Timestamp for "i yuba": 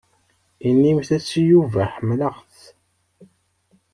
1.39-1.81